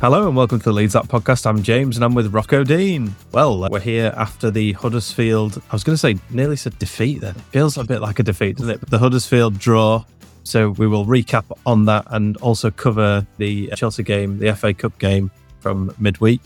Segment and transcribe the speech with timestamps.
[0.00, 1.44] Hello and welcome to the Leeds Up podcast.
[1.44, 3.12] I'm James and I'm with Rocco Dean.
[3.32, 7.34] Well, we're here after the Huddersfield, I was going to say nearly said defeat then.
[7.34, 8.88] Feels a bit like a defeat, doesn't it?
[8.88, 10.04] The Huddersfield draw.
[10.44, 14.96] So we will recap on that and also cover the Chelsea game, the FA Cup
[15.00, 16.40] game from midweek.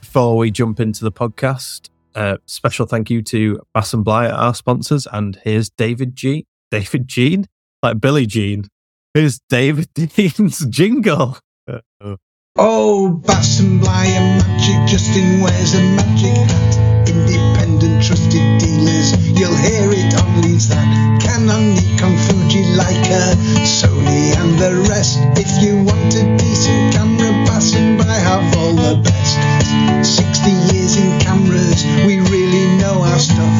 [0.00, 4.54] Before we jump into the podcast, uh, special thank you to Bass and Bligh, our
[4.54, 5.08] sponsors.
[5.12, 6.46] And here's David G.
[6.70, 7.46] David Jean?
[7.82, 8.68] Like Billy Jean.
[9.14, 11.38] Here's David Dean's jingle.
[11.68, 12.18] Uh-oh.
[12.56, 16.78] Oh, Bass and Bligh and Magic, Justin wears a magic hat.
[17.10, 20.86] Independent, trusted dealers, you'll hear it on Leeds that
[21.18, 23.34] Canon, Nikon, Fuji, Leica,
[23.66, 25.18] Sony and the rest.
[25.34, 30.14] If you want a decent camera, Bass and Bligh have all the best.
[30.14, 33.50] 60 years in cameras, we really know our stuff.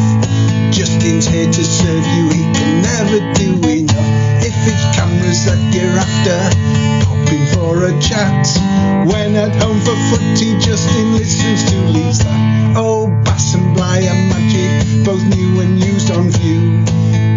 [0.70, 4.38] Justin's here to serve you, he can never do enough.
[4.38, 4.94] If it's
[5.34, 8.46] cameras that you're after, pop in for a chat.
[9.06, 12.74] When at home for footy, Justin listens to that.
[12.76, 16.84] Oh, Bass and Bligh and Magic, both new and used on view.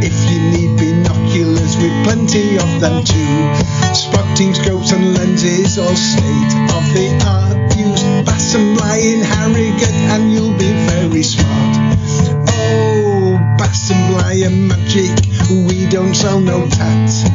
[0.01, 3.93] If you need binoculars, we've plenty of them too.
[3.93, 8.03] Spotting scopes and lenses, all state of the art views.
[8.25, 12.06] Bass and Bligh in Harrogate, and you'll be very smart.
[13.67, 15.11] Bass and and Magic,
[15.67, 17.25] we don't sell no tats.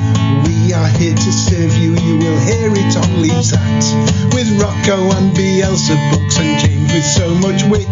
[0.48, 4.32] We are here to serve you, you will hear it on Leeds That.
[4.32, 7.87] With Rocco and Bielsa books and James with so much wit.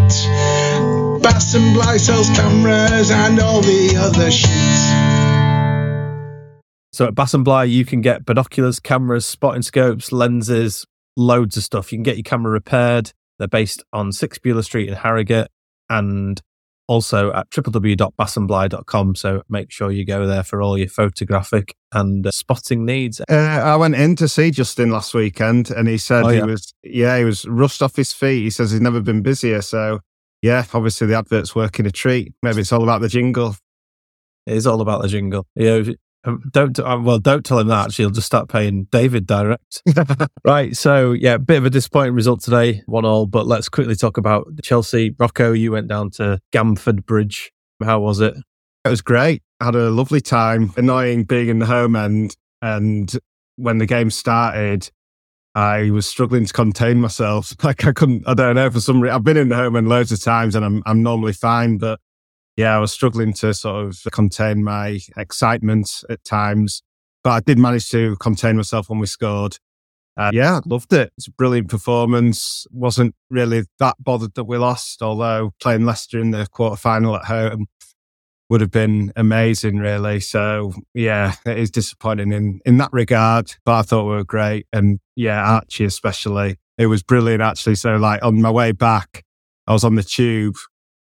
[1.23, 4.49] Bass and Bligh sells cameras and all the other shit.
[6.95, 11.63] So at Bass and Bligh, you can get binoculars, cameras, spotting scopes, lenses, loads of
[11.63, 11.93] stuff.
[11.93, 13.13] You can get your camera repaired.
[13.39, 15.49] They're based on 6 Beulah Street in Harrogate
[15.91, 16.41] and
[16.91, 19.15] also at www.bassandbligh.com.
[19.15, 23.21] So make sure you go there for all your photographic and uh, spotting needs.
[23.31, 26.75] Uh, I went in to see Justin last weekend, and he said Oh, he was
[26.83, 28.43] yeah he was rushed off his feet.
[28.43, 29.63] He says he's never been busier.
[29.63, 30.01] So
[30.43, 32.35] yeah, obviously the advert's working a treat.
[32.43, 33.55] Maybe it's all about the jingle.
[34.47, 35.47] It is all about the jingle.
[35.55, 35.83] Yeah.
[36.25, 37.19] Um, Don't uh, well.
[37.19, 37.87] Don't tell him that.
[37.87, 39.83] Actually, he'll just start paying David direct.
[40.45, 40.77] right.
[40.77, 43.27] So yeah, bit of a disappointing result today, one all.
[43.27, 45.15] But let's quickly talk about Chelsea.
[45.19, 47.53] Rocco, you went down to Stamford Bridge.
[47.83, 48.35] How was it?
[48.85, 49.43] It was great.
[49.61, 50.73] I had a lovely time.
[50.77, 53.11] Annoying being in the home end, and
[53.57, 54.91] when the game started,
[55.55, 57.55] I was struggling to contain myself.
[57.63, 58.27] Like I couldn't.
[58.27, 59.15] I don't know for some reason.
[59.15, 61.99] I've been in the home end loads of times, and I'm I'm normally fine, but
[62.61, 66.83] yeah, I was struggling to sort of contain my excitement at times.
[67.25, 69.57] But I did manage to contain myself when we scored.
[70.17, 71.11] Uh, yeah, I loved it.
[71.17, 72.67] It's a brilliant performance.
[72.71, 77.25] Wasn't really that bothered that we lost, although playing Leicester in the quarter final at
[77.25, 77.67] home
[78.51, 80.21] would have been amazing, really.
[80.21, 83.55] So yeah, it is disappointing in in that regard.
[83.65, 86.59] But I thought we were great, and yeah, Archie especially.
[86.77, 87.77] It was brilliant, actually.
[87.77, 89.25] So like on my way back,
[89.67, 90.57] I was on the tube,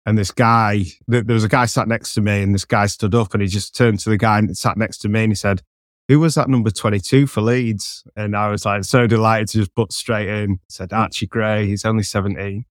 [0.08, 2.86] and this guy, th- there was a guy sat next to me, and this guy
[2.86, 5.32] stood up, and he just turned to the guy and sat next to me, and
[5.32, 5.62] he said.
[6.08, 8.02] Who was that number 22 for Leeds?
[8.16, 10.58] And I was like so delighted to just put straight in.
[10.70, 10.96] Said hmm.
[10.96, 12.64] Archie Gray, he's only 17.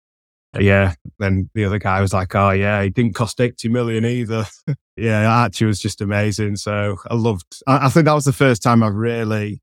[0.58, 0.94] Yeah.
[1.18, 4.46] Then the other guy was like, oh, yeah, he didn't cost 80 million either.
[4.96, 6.56] yeah, Archie was just amazing.
[6.56, 9.60] So I loved, I, I think that was the first time I really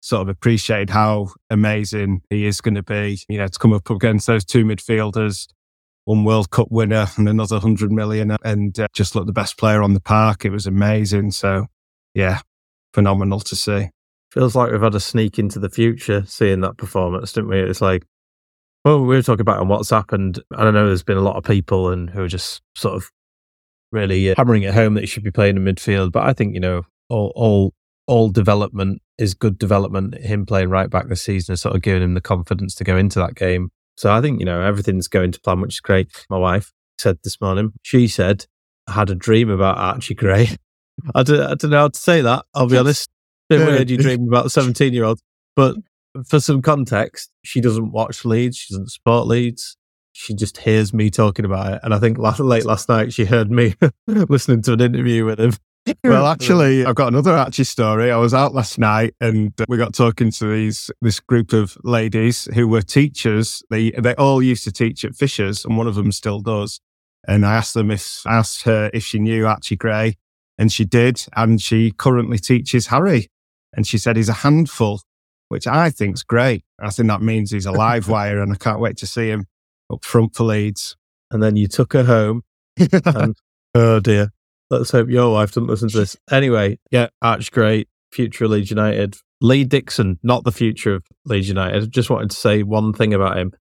[0.00, 3.20] sort of appreciated how amazing he is going to be.
[3.28, 5.48] You know, to come up against those two midfielders,
[6.04, 9.82] one World Cup winner and another 100 million, and uh, just look the best player
[9.82, 10.44] on the park.
[10.44, 11.30] It was amazing.
[11.30, 11.66] So,
[12.14, 12.40] yeah,
[12.92, 13.90] phenomenal to see.
[14.30, 17.60] Feels like we've had a sneak into the future seeing that performance, didn't we?
[17.60, 18.04] It's like,
[18.84, 21.36] well, we were talking about on WhatsApp, and I don't know, there's been a lot
[21.36, 23.10] of people and who are just sort of
[23.92, 26.12] really uh, hammering it home that he should be playing in midfield.
[26.12, 27.72] But I think you know all all
[28.06, 30.16] all development is good development.
[30.16, 32.96] Him playing right back this season has sort of given him the confidence to go
[32.96, 33.70] into that game.
[33.96, 36.08] So I think you know everything's going to plan, which is great.
[36.28, 37.72] My wife said this morning.
[37.82, 38.46] She said
[38.86, 40.56] I had a dream about Archie Gray.
[41.14, 42.44] I don't, I don't know how to say that.
[42.54, 43.10] I'll be honest.
[43.48, 45.20] Bit weird you dream about a 17 year old.
[45.56, 45.76] But
[46.26, 48.56] for some context, she doesn't watch Leeds.
[48.56, 49.76] She doesn't support Leeds.
[50.12, 51.80] She just hears me talking about it.
[51.82, 53.74] And I think late last night, she heard me
[54.06, 55.52] listening to an interview with him.
[56.02, 58.10] Well, actually, I've got another Archie story.
[58.10, 61.76] I was out last night and uh, we got talking to these this group of
[61.84, 63.62] ladies who were teachers.
[63.70, 66.80] They they all used to teach at Fishers, and one of them still does.
[67.26, 70.16] And I asked them if I asked her if she knew Archie Gray,
[70.58, 71.24] and she did.
[71.36, 73.28] And she currently teaches Harry,
[73.74, 75.02] and she said he's a handful,
[75.48, 76.64] which I think's great.
[76.80, 79.46] I think that means he's a live wire, and I can't wait to see him
[79.92, 80.96] up front for Leeds.
[81.30, 82.42] And then you took her home.
[82.78, 83.36] and,
[83.74, 84.30] oh dear.
[84.78, 86.16] Let's hope your wife doesn't listen to this.
[86.30, 87.86] Anyway, yeah, Archie Gray.
[88.10, 89.16] future Leeds United.
[89.40, 91.90] Lee Dixon, not the future of Leeds United.
[91.90, 93.52] Just wanted to say one thing about him.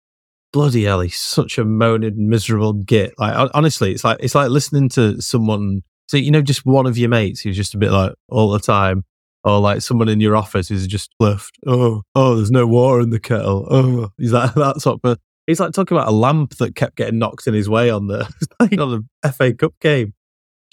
[0.52, 3.14] Bloody hell, he's such a moaning, miserable git.
[3.18, 5.80] Like honestly, it's like it's like listening to someone.
[6.08, 8.60] So you know, just one of your mates who's just a bit like all the
[8.60, 9.04] time,
[9.44, 11.58] or like someone in your office who's just left.
[11.66, 13.66] Oh, oh, there's no water in the kettle.
[13.70, 15.18] Oh, he's that that sort of.
[15.46, 18.20] He's like talking about a lamp that kept getting knocked in his way on the
[18.60, 20.14] on the FA Cup game.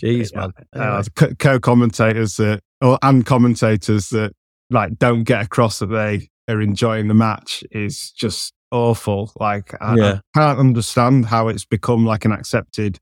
[0.01, 0.51] Jeez, man.
[0.73, 1.03] Uh,
[1.39, 4.33] co-commentators that, or and commentators that
[4.69, 9.31] like don't get across that they are enjoying the match is just awful.
[9.39, 10.19] Like, I, Yeah.
[10.35, 12.99] I can't understand how it's become like an accepted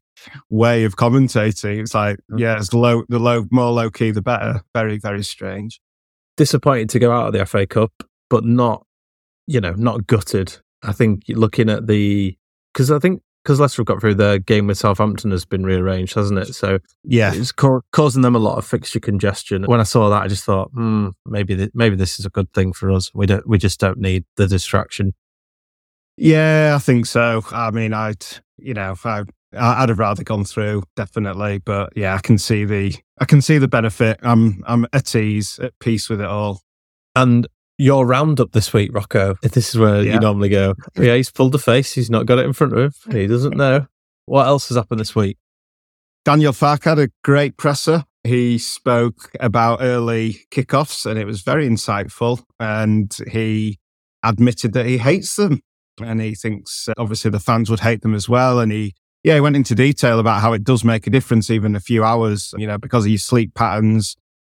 [0.49, 1.79] way of commentating.
[1.81, 4.61] It's like, yeah, it's low, the low, more low key, the better.
[4.73, 5.79] Very, very strange.
[6.35, 7.91] disappointed to go out of the FA Cup,
[8.29, 8.85] but not,
[9.47, 10.57] you know, not gutted.
[10.83, 12.37] I think looking at the
[12.73, 16.15] because I think because Leicester have got through their game with Southampton has been rearranged,
[16.15, 16.53] hasn't it?
[16.53, 17.31] So Yeah.
[17.33, 19.63] it's ca- causing them a lot of fixture congestion.
[19.63, 22.51] When I saw that, I just thought, hmm, maybe th- maybe this is a good
[22.51, 23.09] thing for us.
[23.13, 25.13] We don't we just don't need the distraction.
[26.17, 27.41] Yeah, I think so.
[27.53, 28.25] I mean, I'd,
[28.57, 29.23] you know, I,
[29.57, 33.59] I'd have rather gone through definitely, but yeah, I can see the, I can see
[33.59, 34.19] the benefit.
[34.23, 36.63] I'm, I'm at ease, at peace with it all.
[37.15, 37.47] And
[37.77, 40.15] your roundup this week, Rocco, if this is where Yeah.
[40.15, 40.73] you normally go.
[40.97, 41.93] Yeah, he's pulled a face.
[41.93, 43.15] He's not got it in front of him.
[43.15, 43.87] He doesn't know.
[44.25, 45.37] What else has happened this week?
[46.25, 48.03] Daniel Farke had a great presser.
[48.23, 52.41] He spoke about early kickoffs and it was very insightful.
[52.59, 53.79] And he
[54.23, 55.61] admitted that he hates them.
[56.01, 58.59] And he thinks uh, obviously the fans would hate them as well.
[58.59, 61.75] And he, yeah, he went into detail about how it does make a difference, even
[61.75, 64.15] a few hours, you know, because of your sleep patterns.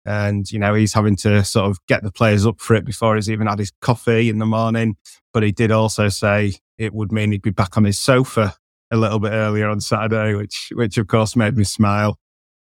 [0.07, 3.15] And, you know, he's having to sort of get the players up for it before
[3.15, 4.95] he's even had his coffee in the morning.
[5.33, 8.55] But he did also say it would mean he'd be back on his sofa
[8.89, 12.17] a little bit earlier on Saturday, which which of course made me smile.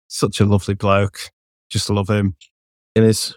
[0.07, 1.17] Such a lovely bloke.
[1.69, 2.35] Just love him.
[2.95, 3.35] In his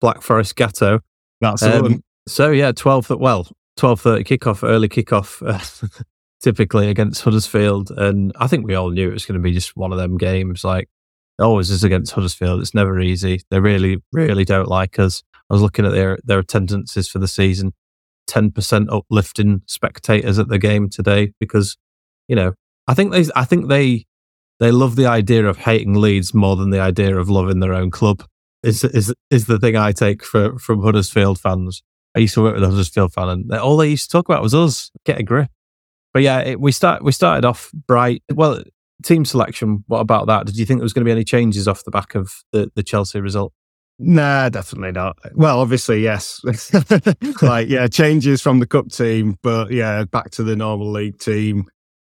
[0.00, 1.00] Black Forest Gateau.
[1.40, 2.02] That's Um, one.
[2.28, 3.08] So yeah, twelve.
[3.08, 3.48] Well,
[3.78, 5.88] twelve thirty kickoff, early kickoff, uh,
[6.42, 9.74] typically against Huddersfield, and I think we all knew it was going to be just
[9.76, 10.64] one of them games.
[10.64, 10.90] Like
[11.44, 12.60] always is against Huddersfield.
[12.60, 13.42] It's never easy.
[13.50, 15.22] They really, really don't like us.
[15.50, 17.72] I was looking at their their attendances for the season.
[18.26, 21.76] Ten percent uplift in spectators at the game today because
[22.28, 22.54] you know
[22.86, 24.06] I think they I think they
[24.60, 27.90] they love the idea of hating Leeds more than the idea of loving their own
[27.90, 28.24] club.
[28.62, 31.82] Is is is the thing I take for, from Huddersfield fans.
[32.16, 34.42] I used to work with a Huddersfield fan, and all they used to talk about
[34.42, 34.90] was us.
[35.04, 35.50] Get a grip.
[36.12, 38.22] But yeah, it, we start we started off bright.
[38.34, 38.62] Well,
[39.02, 39.84] team selection.
[39.86, 40.46] What about that?
[40.46, 42.70] Did you think there was going to be any changes off the back of the,
[42.74, 43.52] the Chelsea result?
[43.98, 45.18] Nah, definitely not.
[45.34, 46.40] Well, obviously, yes.
[47.42, 51.64] like, yeah, changes from the cup team, but yeah, back to the normal league team.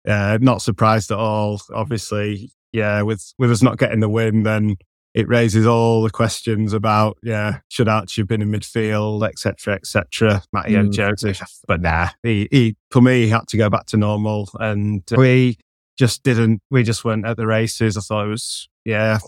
[0.09, 1.61] Uh, not surprised at all.
[1.75, 4.77] Obviously, yeah, with with us not getting the win, then
[5.15, 10.43] it raises all the questions about yeah, should Archie have been in midfield, etc., etc.
[10.53, 10.93] Mateo Mm.
[10.93, 15.03] Joseph, but nah, he, he for me he had to go back to normal, and
[15.17, 15.57] we
[15.99, 16.61] just didn't.
[16.71, 17.97] We just went at the races.
[17.97, 19.19] I thought it was yeah,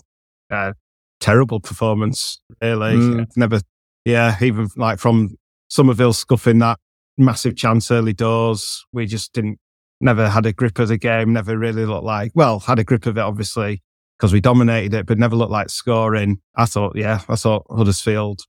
[0.51, 0.73] uh,
[1.19, 2.41] terrible performance.
[2.61, 3.27] Really, Mm.
[3.35, 3.61] Never.
[4.05, 5.35] Yeah, even like from
[5.69, 6.79] Summerville scuffing that
[7.17, 9.59] massive chance early doors, we just didn't.
[9.99, 11.33] Never had a grip of the game.
[11.33, 12.31] Never really looked like.
[12.35, 13.81] Well, had a grip of it obviously
[14.17, 16.39] because we dominated it, but never looked like scoring.
[16.55, 18.41] I thought, yeah, I thought Huddersfield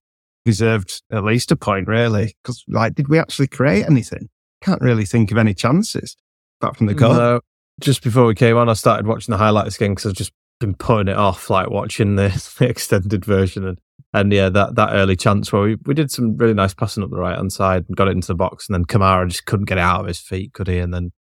[0.44, 2.34] deserved at least a point, really.
[2.42, 4.28] Because, like, did we actually create anything?
[4.62, 6.16] Can't really think of any chances
[6.60, 7.14] apart from the goal.
[7.14, 7.40] No.
[7.80, 10.75] Just before we came on, I started watching the highlights again because I've just been
[10.75, 13.66] putting it off, like watching the, the extended version.
[13.66, 13.78] And,
[14.12, 17.11] and yeah, that, that early chance where we, we did some really nice passing up
[17.11, 18.68] the right hand side and got it into the box.
[18.68, 20.78] And then Kamara just couldn't get it out of his feet, could he?
[20.78, 21.12] And then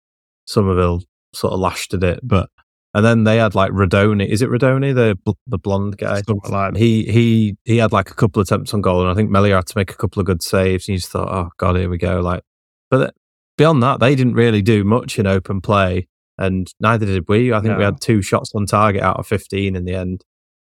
[0.46, 2.20] Summerville sort of lashed at it.
[2.22, 2.48] But
[2.94, 4.26] And then they had like Radoni.
[4.26, 6.22] Is it Radoni, the the blonde guy?
[6.44, 9.30] Like he he he had like a couple of attempts on goal, and I think
[9.30, 10.88] Meslier had to make a couple of good saves.
[10.88, 12.20] And you just thought, oh god, here we go.
[12.20, 12.42] Like,
[12.90, 13.10] but uh,
[13.56, 17.52] beyond that, they didn't really do much in open play, and neither did we.
[17.52, 17.78] I think No.
[17.78, 20.22] we had two shots on target out of fifteen in the end.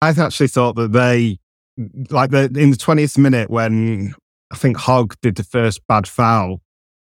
[0.01, 1.39] I actually thought that they,
[2.09, 4.13] like the, in the 20th minute when
[4.51, 6.61] I think Hogg did the first bad foul,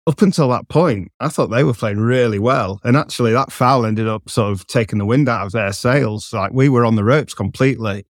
[0.06, 2.80] up until that point, I thought they were playing really well.
[2.84, 6.32] And actually, that foul ended up sort of taking the wind out of their sails.
[6.32, 8.04] Like we were on the ropes completely.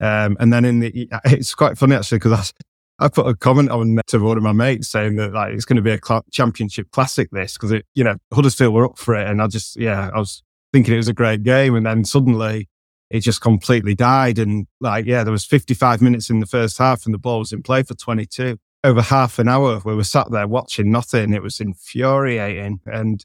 [0.00, 2.52] Um, and then in the, it's quite funny actually because
[2.98, 5.76] I, put a comment on to one of my mates saying that like it's going
[5.76, 9.14] to be a cl- championship classic this because it, you know, Huddersfield were up for
[9.14, 9.26] it.
[9.26, 11.74] And I just, yeah, I was thinking it was a great game.
[11.74, 12.68] And then suddenly,
[13.10, 14.38] it just completely died.
[14.38, 17.52] And like, yeah, there was 55 minutes in the first half and the ball was
[17.52, 18.58] in play for 22.
[18.84, 21.32] Over half an hour, we were sat there watching nothing.
[21.32, 22.80] It was infuriating.
[22.86, 23.24] And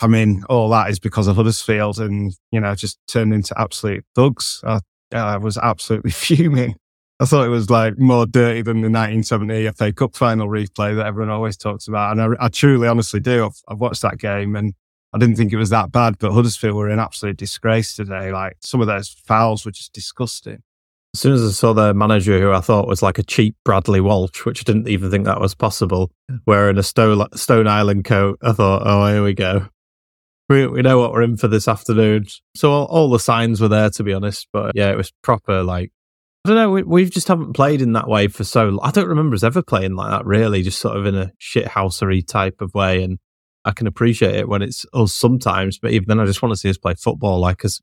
[0.00, 4.04] I mean, all that is because of Huddersfield and, you know, just turned into absolute
[4.14, 4.60] thugs.
[4.64, 4.80] I,
[5.12, 6.76] I was absolutely fuming.
[7.20, 11.04] I thought it was like more dirty than the 1970 FA Cup final replay that
[11.04, 12.12] everyone always talks about.
[12.12, 13.44] And I, I truly, honestly do.
[13.44, 14.72] I've, I've watched that game and
[15.12, 18.32] I didn't think it was that bad, but Huddersfield were in absolute disgrace today.
[18.32, 20.62] Like some of those fouls were just disgusting.
[21.12, 24.00] As soon as I saw their manager, who I thought was like a cheap Bradley
[24.00, 26.12] Walsh, which I didn't even think that was possible,
[26.46, 29.66] wearing a Stone, Stone Island coat, I thought, oh, here we go.
[30.48, 32.26] We, we know what we're in for this afternoon.
[32.56, 34.48] So all, all the signs were there, to be honest.
[34.52, 35.92] But yeah, it was proper, like,
[36.44, 38.80] I don't know, we, we just haven't played in that way for so long.
[38.82, 42.26] I don't remember us ever playing like that, really, just sort of in a shithousery
[42.26, 43.02] type of way.
[43.02, 43.18] And
[43.64, 46.56] I can appreciate it when it's us sometimes, but even then, I just want to
[46.56, 47.40] see us play football.
[47.40, 47.80] Like, as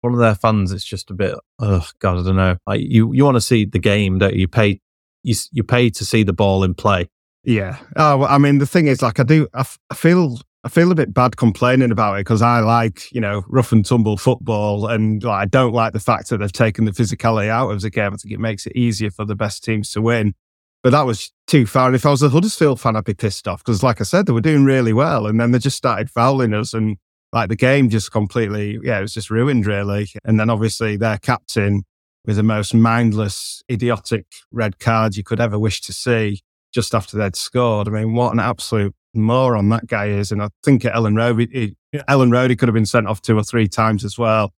[0.00, 2.56] one of their fans, it's just a bit, oh god, I don't know.
[2.66, 4.40] Like you, you want to see the game, don't you?
[4.40, 4.80] You pay,
[5.22, 7.08] you you pay to see the ball in play.
[7.44, 7.78] Yeah.
[7.96, 10.90] Oh, I mean, the thing is, like, I do, I, f- I feel, I feel
[10.90, 14.88] a bit bad complaining about it because I like, you know, rough and tumble football,
[14.88, 17.90] and like, I don't like the fact that they've taken the physicality out of the
[17.90, 18.12] game.
[18.12, 20.34] I think it makes it easier for the best teams to win.
[20.82, 21.86] But that was too far.
[21.86, 24.26] And if I was a Huddersfield fan, I'd be pissed off because, like I said,
[24.26, 26.96] they were doing really well, and then they just started fouling us, and
[27.32, 30.08] like the game just completely, yeah, it was just ruined, really.
[30.24, 31.84] And then obviously their captain
[32.24, 36.40] with the most mindless, idiotic red card you could ever wish to see
[36.72, 37.88] just after they'd scored.
[37.88, 40.32] I mean, what an absolute moron that guy is.
[40.32, 41.76] And I think at Elland Road, he,
[42.08, 44.52] Elland Road, he could have been sent off two or three times as well.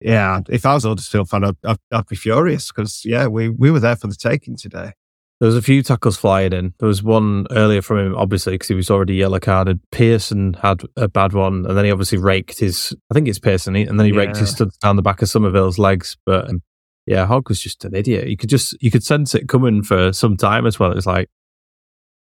[0.00, 3.48] Yeah, if I was a Huddersfield fan, I'd, I'd, I'd be furious because, yeah, we,
[3.48, 4.92] we were there for the taking today.
[5.40, 6.74] There was a few tackles flying in.
[6.78, 9.80] There was one earlier from him, obviously, because he was already yellow carded.
[9.92, 12.92] Pearson had a bad one, and then he obviously raked his.
[13.10, 14.54] I think it's Pearson, and then he raked his Yeah.
[14.56, 16.16] studs down the back of Summerville's legs.
[16.26, 16.62] But um,
[17.06, 18.26] yeah, Hogg was just an idiot.
[18.26, 20.90] You could just you could sense it coming for some time as well.
[20.90, 21.28] It was like,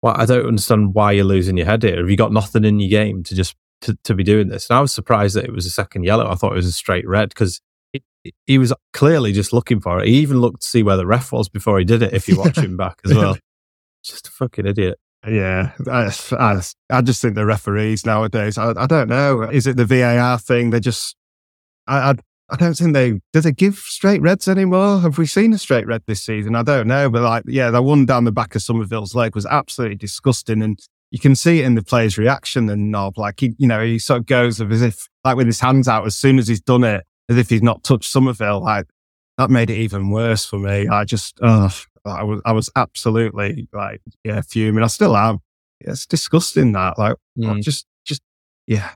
[0.04, 1.96] well, I don't understand why you're losing your head here.
[1.96, 4.68] Have you got nothing in your game to just to, to be doing this?
[4.68, 6.30] And I was surprised that it was a second yellow.
[6.30, 7.62] I thought it was a straight red because
[8.44, 10.08] he was clearly just looking for it.
[10.08, 12.12] He even looked to see where the ref was before he did it.
[12.12, 13.38] If you watch him back as well,
[14.04, 14.98] just a fucking idiot.
[15.26, 19.40] Yeah, I, I, I just think the referees nowadays, I, I don't know.
[19.44, 20.68] Is it the VAR thing?
[20.68, 21.16] They just,
[21.86, 22.14] I, I,
[22.50, 25.00] I don't think they, do they give straight reds anymore?
[25.00, 26.54] Have we seen a straight red this season?
[26.54, 27.08] I don't know.
[27.08, 30.62] But like, yeah, the one down the back of Summerville's leg was absolutely disgusting.
[30.62, 30.78] And
[31.10, 33.16] you can see it in the player's reaction and Knob.
[33.16, 36.04] Like, he, you know, he sort of goes as if, like with his hands out
[36.06, 38.60] as soon as he's done it, as if he's not touched Summerville.
[38.60, 38.86] Like,
[39.38, 40.86] that made it even worse for me.
[40.86, 41.74] I just, oh,
[42.04, 44.84] I was, I was absolutely like, yeah, fuming.
[44.84, 45.38] I still am.
[45.80, 47.62] It's disgusting that, like, Mm.
[47.62, 48.20] just, just,
[48.66, 48.90] yeah.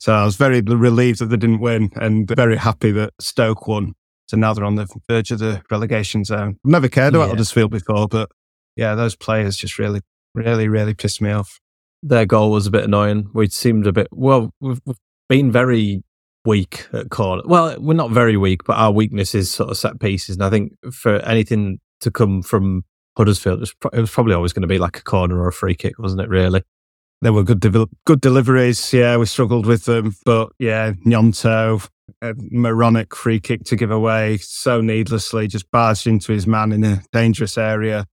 [0.00, 3.94] So I was very relieved that they didn't win and very happy that Stoke won.
[4.28, 6.56] So now they're on the verge of the relegation zone.
[6.64, 7.30] I've never cared about Yeah.
[7.30, 8.30] Huddersfield before, but
[8.76, 10.00] yeah, those players just really,
[10.34, 11.58] really, really pissed me off.
[12.02, 13.28] Their goal was a bit annoying.
[13.34, 14.50] We seemed a bit well.
[14.60, 14.96] We've, we've
[15.28, 16.02] been very
[16.44, 17.42] weak at corner.
[17.44, 20.36] Well, we're not very weak, but our weakness is sort of set pieces.
[20.36, 22.84] And I think for anything to come from
[23.16, 25.48] Huddersfield, it was, pro- it was probably always going to be like a corner or
[25.48, 26.28] a free kick, wasn't it?
[26.28, 26.62] Really?
[27.20, 27.60] There were good,
[28.06, 28.92] good deliveries.
[28.92, 31.88] Yeah, we struggled with them, but yeah, Gnonto,
[32.22, 36.84] a moronic free kick to give away so needlessly, just barged into his man in
[36.84, 38.06] a dangerous area.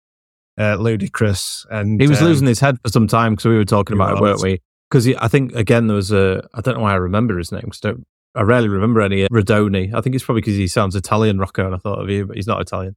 [0.58, 3.66] Uh, ludicrous, and He was um, losing his head for some time because we were
[3.66, 4.62] talking about it, weren't we?
[4.90, 7.64] Because I think again there was a I don't know why I remember his name
[7.66, 9.94] because I, don't- I rarely remember any Radoni.
[9.94, 12.38] I think it's probably because he sounds Italian, Rocco, and I thought of you, but
[12.38, 12.96] he's not Italian.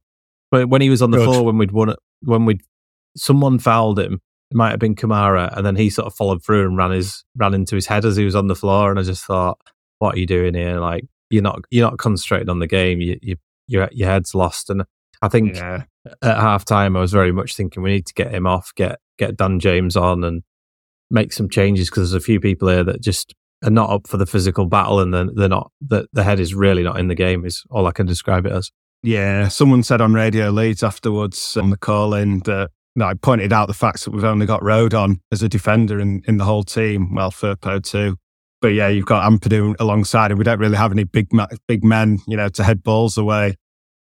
[0.51, 1.25] But when he was on the Good.
[1.25, 2.61] floor when we'd won it, when we'd
[3.17, 6.65] someone fouled him, it might have been Kamara, and then he sort of followed through
[6.65, 9.03] and ran his ran into his head as he was on the floor, and I
[9.03, 9.59] just thought,
[9.99, 10.79] what are you doing here?
[10.79, 13.01] Like you're not you're not concentrating on the game.
[13.01, 13.35] You you
[13.67, 14.83] your your head's lost, and
[15.21, 15.83] I think Yeah,
[16.21, 19.37] at halftime, I was very much thinking we need to get him off, get get
[19.37, 20.43] Dan James on, and
[21.11, 24.17] make some changes because there's a few people here that just are not up for
[24.17, 27.15] the physical battle and they're, they're not, the, the head is really not in the
[27.15, 28.71] game, is all I can describe it as.
[29.03, 33.53] Yeah, someone said on Radio Leeds afterwards on the call in that, that I pointed
[33.53, 36.63] out the fact that we've only got Rodon as a defender in, in the whole
[36.63, 37.13] team.
[37.13, 38.17] Well, Firpo too.
[38.61, 41.29] But yeah, you've got Ampadu alongside, and we don't really have any big
[41.67, 43.55] big men, you know, to head balls away.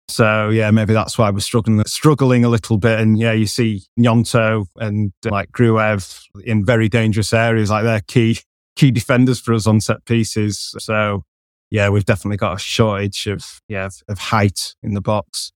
[0.08, 3.00] So yeah, maybe that's why we're struggling struggling a little bit.
[3.00, 8.02] And yeah, you see Gnonto and uh, like Gruev in very dangerous areas, like they're
[8.08, 8.40] key
[8.76, 10.76] key defenders for us on set pieces.
[10.78, 11.24] So
[11.72, 15.52] yeah, we've definitely got a shortage of yeah of height in the box.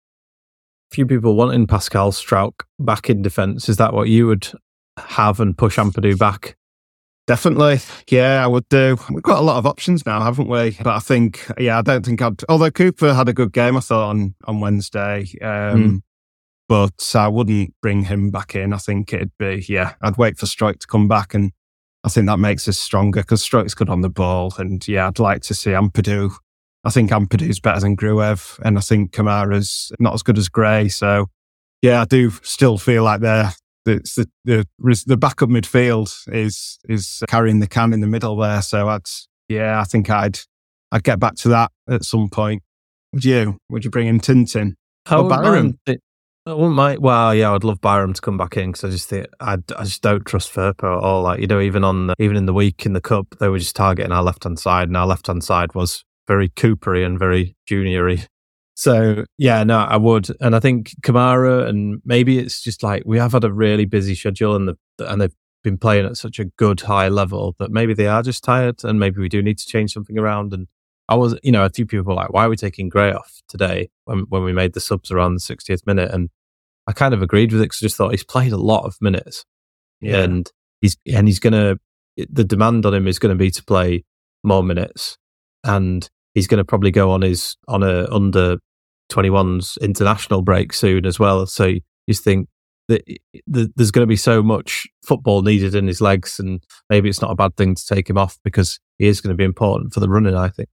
[0.92, 3.70] Few people wanting Pascal Struijk back in defence.
[3.70, 4.50] Is that what you would
[4.98, 6.56] have and push Ampadu back?
[7.28, 7.80] Definitely.
[8.10, 8.98] Yeah, I would do.
[9.12, 10.76] We've got a lot of options now, haven't we?
[10.82, 13.82] But I think, yeah, I don't think I'd, although Cooper had a good game, I
[13.82, 15.28] thought, on, on Wednesday.
[15.44, 16.02] Um, mm.
[16.68, 18.74] But I wouldn't bring him back in.
[18.74, 21.36] I think it'd be, yeah, I'd wait for Struijk to come back.
[21.36, 21.52] And
[22.04, 24.52] I think that makes us stronger because Struijk's good on the ball.
[24.58, 26.32] And yeah, I'd like to see Ampadu.
[26.84, 28.60] I think Ampadu's better than Gruev.
[28.64, 30.88] And I think Kamara's not as good as Gray.
[30.90, 31.28] So
[31.82, 33.54] yeah, I do still feel like they're
[33.86, 38.62] the, the the the backup midfield is is carrying the can in the middle there.
[38.62, 39.08] So I'd
[39.48, 40.40] yeah, I think I'd
[40.92, 42.64] I'd get back to that at some point.
[43.14, 43.58] Would you?
[43.70, 44.74] Would you bring in Tintin
[45.10, 45.80] or Byram?
[46.46, 47.00] I wouldn't mind.
[47.00, 49.84] Well, yeah, I'd love Byram to come back in because I just think I, I
[49.84, 51.24] just don't trust Firpo at all.
[51.24, 53.60] Like you know, even on the, even in the week in the cup, they were
[53.60, 57.20] just targeting our left hand side, and our left hand side was very Coopery and
[57.20, 58.26] very juniory.
[58.76, 63.18] So yeah, no, I would, and I think Kamara, and maybe it's just like we
[63.18, 66.46] have had a really busy schedule, and the, and they've been playing at such a
[66.46, 69.68] good high level that maybe they are just tired, and maybe we do need to
[69.68, 70.54] change something around.
[70.54, 70.68] And
[71.10, 73.42] I was, you know, a few people were like, "Why are we taking Gray off
[73.50, 76.30] today?" When when we made the subs around the 60th minute, and
[76.88, 78.96] I kind of agreed with it because I just thought he's played a lot of
[79.02, 79.44] minutes,
[80.00, 80.20] yeah.
[80.20, 81.80] and he's and he's gonna
[82.16, 84.06] the demand on him is going to be to play
[84.44, 85.18] more minutes,
[85.64, 88.58] and he's going to probably go on his on a under
[89.12, 91.46] 21's international break soon as well.
[91.46, 92.48] So you just think
[92.88, 93.04] that
[93.48, 97.32] there's going to be so much football needed in his legs, and maybe it's not
[97.32, 100.00] a bad thing to take him off because he is going to be important for
[100.00, 100.36] the running.
[100.36, 100.70] I think.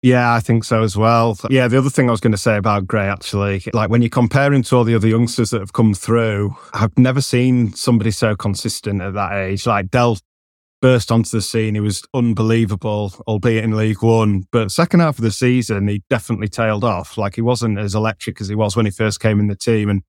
[0.00, 1.36] Yeah, I think so as well.
[1.50, 4.08] Yeah, the other thing I was going to say about Gray, actually, like when you
[4.08, 8.12] compare him to all the other youngsters that have come through, I've never seen somebody
[8.12, 9.66] so consistent at that age.
[9.66, 10.18] Like Dell
[10.80, 11.74] burst onto the scene.
[11.74, 14.44] He was unbelievable, albeit in League One.
[14.52, 17.18] But second half of the season, he definitely tailed off.
[17.18, 19.90] Like he wasn't as electric as he was when he first came in the team.
[19.90, 20.02] And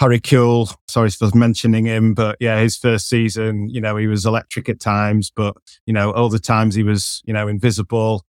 [0.00, 4.26] Harry Kewell, sorry for mentioning him, but yeah, his first season, you know, he was
[4.26, 5.56] electric at times, but
[5.86, 8.24] you know, all the times he was, you know, invisible.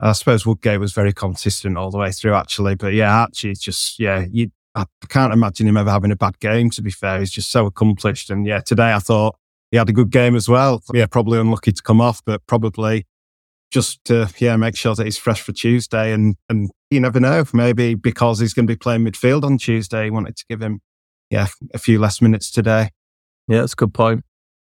[0.00, 2.74] I suppose Woodgate was very consistent all the way through, actually.
[2.74, 4.50] But yeah, Archie, just yeah, you.
[4.74, 6.70] I can't imagine him ever having a bad game.
[6.70, 8.30] To be fair, he's just so accomplished.
[8.30, 9.36] And yeah, today I thought
[9.72, 10.82] he had a good game as well.
[10.94, 13.06] Yeah, probably unlucky to come off, but probably
[13.72, 16.12] just to yeah make sure that he's fresh for Tuesday.
[16.12, 20.04] And and you never know, maybe because he's going to be playing midfield on Tuesday,
[20.04, 20.80] he wanted to give him
[21.30, 22.90] yeah a few less minutes today.
[23.48, 24.24] Yeah, that's a good point.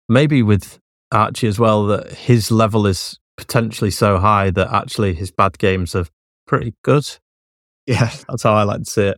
[0.09, 0.79] Maybe with
[1.11, 5.95] Archie as well, that his level is potentially so high that actually his bad games
[5.95, 6.07] are
[6.47, 7.05] pretty good.
[7.85, 9.17] Yeah, that's how I like to see it.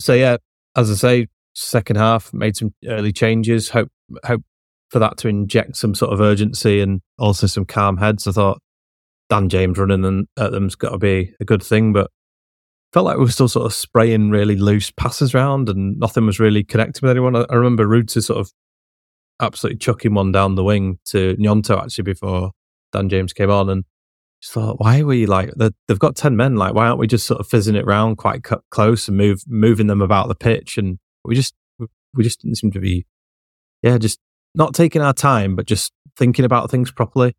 [0.00, 0.36] So yeah,
[0.76, 3.70] as I say, second half made some early changes.
[3.70, 3.88] Hope
[4.24, 4.42] hope
[4.90, 8.26] for that to inject some sort of urgency and also some calm heads.
[8.26, 8.60] I thought
[9.28, 12.10] Dan James running at them's got to be a good thing, but
[12.92, 16.38] felt like we were still sort of spraying really loose passes around and nothing was
[16.38, 17.34] really connecting with anyone.
[17.34, 18.52] I, I remember Ruud sort of
[19.40, 22.52] absolutely chucking one down the wing to Gnonto actually before
[22.92, 23.84] Dan James came on and
[24.46, 26.56] just thought, why are we like they've got ten men?
[26.56, 29.88] Like, why aren't we just sort of fizzing it around quite close and move moving
[29.88, 30.78] them about the pitch?
[30.78, 31.54] And we just
[32.14, 33.06] we just didn't seem to be,
[33.82, 34.20] yeah, just
[34.54, 37.34] not taking our time, but just thinking about things properly.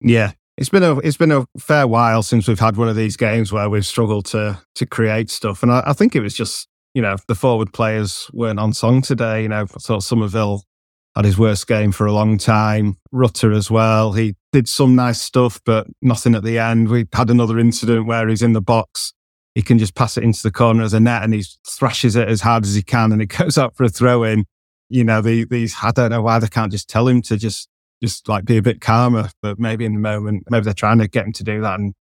[0.00, 3.16] Yeah, it's been a it's been a fair while since we've had one of these
[3.16, 6.68] games where we've struggled to to create stuff, and I, I think it was just
[6.94, 9.42] you know the forward players weren't on song today.
[9.42, 10.64] You know, I thought Summerville
[11.14, 12.96] had his worst game for a long time.
[13.10, 14.12] Rutter as well.
[14.12, 16.88] He did some nice stuff, but nothing at the end.
[16.88, 19.12] We had another incident where he's in the box.
[19.54, 22.28] He can just pass it into the corner as a net and he thrashes it
[22.28, 24.46] as hard as he can and it goes out for a throw in.
[24.88, 27.68] You know, the, these, I don't know why they can't just tell him to just,
[28.02, 31.08] just like be a bit calmer, but maybe in the moment, maybe they're trying to
[31.08, 31.78] get him to do that.
[31.78, 31.94] And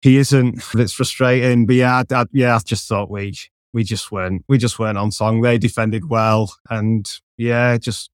[0.00, 0.62] he isn't.
[0.74, 1.66] It's frustrating.
[1.66, 3.34] But yeah, I, I, yeah, I just thought we,
[3.72, 5.40] we just weren't, we just weren't on song.
[5.40, 6.54] They defended well.
[6.68, 8.10] And yeah, just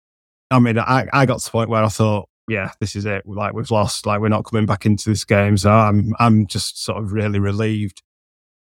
[0.50, 3.26] I mean, I, I got to the point where I thought, yeah, this is it.
[3.26, 4.06] Like we've lost.
[4.06, 5.56] Like we're not coming back into this game.
[5.56, 8.02] So I'm I'm just sort of really relieved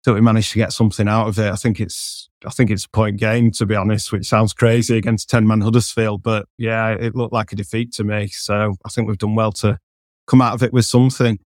[0.04, 1.50] that we managed to get something out of it.
[1.50, 4.96] I think it's I think it's a point game to be honest, which sounds crazy
[4.96, 8.28] against ten man Huddersfield, but yeah, it looked like a defeat to me.
[8.28, 9.78] So I think we've done well to
[10.26, 11.38] come out of it with something.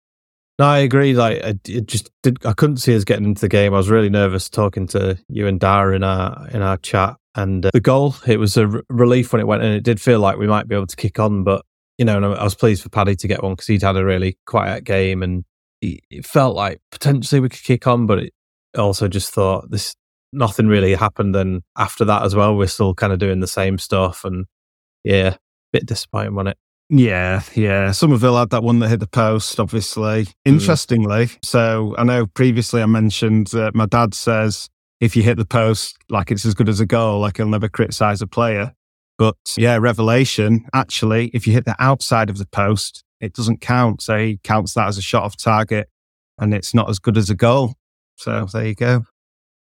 [0.59, 1.13] No, I agree.
[1.13, 2.45] Like, it just did.
[2.45, 3.73] I couldn't see us getting into the game.
[3.73, 7.65] I was really nervous talking to you and Dara in our in our chat and
[7.65, 10.19] uh, the goal, it was a r- relief when it went and It did feel
[10.19, 11.65] like we might be able to kick on, but
[11.97, 14.03] you know, and I was pleased for Paddy to get one because he'd had a
[14.05, 15.45] really quiet game, and
[15.81, 18.33] it felt like potentially we could kick on, but it
[18.77, 19.95] also just thought this
[20.33, 21.35] nothing really happened.
[21.35, 24.45] And after that as well, we're still kind of doing the same stuff, and
[25.03, 25.37] yeah, a
[25.71, 26.57] bit disappointing, wasn't it?
[26.93, 27.91] Yeah, yeah.
[27.91, 30.25] Summerville had that one that hit the post, obviously.
[30.25, 30.33] Mm.
[30.45, 31.37] Interestingly, mm.
[31.45, 34.69] so I know previously I mentioned that my dad says
[35.01, 37.67] if you hit the post, like it's as good as a goal, like he'll never
[37.67, 38.73] criticize a player.
[39.17, 44.01] But yeah, revelation, actually, if you hit the outside of the post, it doesn't count.
[44.01, 45.89] So he counts that as a shot off target
[46.37, 47.73] and it's not as good as a goal.
[48.15, 49.03] So there you go.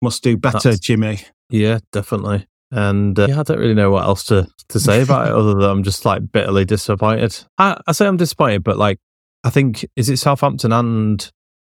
[0.02, 1.20] Must do better, That's, Jimmy.
[1.48, 2.46] Yeah, definitely.
[2.70, 5.54] And uh, yeah, I don't really know what else to, to say about it other
[5.54, 7.36] than I'm just like bitterly disappointed.
[7.58, 8.98] I, I say I'm disappointed, but like,
[9.42, 11.30] I think, is it Southampton and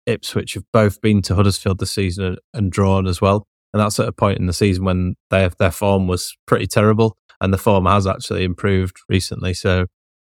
[0.07, 3.47] Ipswich have both been to Huddersfield this season and, and drawn as well?
[3.75, 7.19] And that's at a point in the season when their their form was pretty terrible,
[7.41, 9.53] and the form has actually improved recently.
[9.53, 9.87] So,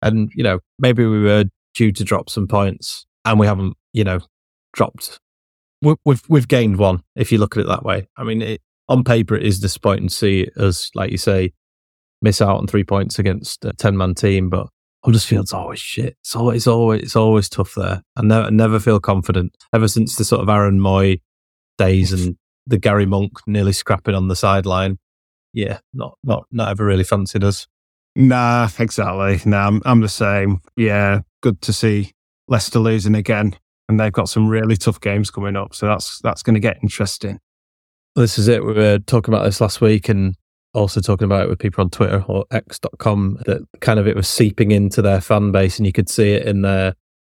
[0.02, 4.04] and you know, maybe we were due to drop some points, and we haven't, you
[4.04, 4.20] know,
[4.74, 5.18] dropped.
[5.80, 8.08] We've we've gained one if you look at it that way.
[8.18, 11.54] I mean, it, on paper, it is disappointing to see us, like you say,
[12.20, 14.68] miss out on three points against a ten man team, but
[15.02, 16.18] Huddersfield's always shit.
[16.20, 18.02] It's always, always, it's always tough there.
[18.16, 21.22] I never, never feel confident ever since the sort of Aaron Mooy
[21.78, 24.98] days and the Gary Monk nearly scrapping on the sideline.
[25.52, 27.66] Yeah, not not not ever really fancied us.
[28.16, 29.40] Nah, exactly.
[29.48, 30.60] Nah, I'm, I'm the same.
[30.76, 32.12] Yeah, good to see
[32.48, 33.56] Leicester losing again,
[33.88, 35.74] and they've got some really tough games coming up.
[35.74, 37.38] So that's that's going to get interesting.
[38.16, 38.64] This is it.
[38.64, 40.34] We were talking about this last week, and
[40.74, 43.38] also talking about it with people on Twitter or X.com.
[43.46, 46.46] That kind of it was seeping into their fan base, and you could see it
[46.46, 46.94] in their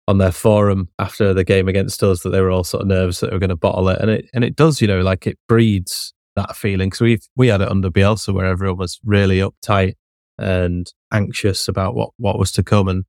[0.08, 3.20] on their forum after the game against us that they were all sort of nervous
[3.20, 5.26] that they were going to bottle it, and it and it does, you know, like
[5.26, 9.38] it breeds that feeling because we we had it under Bielsa where everyone was really
[9.38, 9.94] uptight
[10.38, 13.04] and anxious about what what was to come, and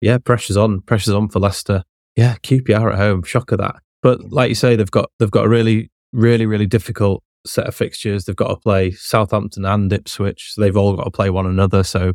[0.00, 1.84] yeah, pressure's on, pressure's on for Leicester.
[2.16, 3.76] Yeah, QPR at home, shock of that.
[4.02, 7.74] But like you say, they've got they've got a really really really difficult set of
[7.74, 8.24] fixtures.
[8.24, 11.82] They've got to play Southampton and Ipswich, so they've all got to play one another.
[11.82, 12.14] So